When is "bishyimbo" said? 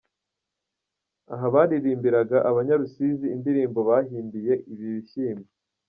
4.95-5.49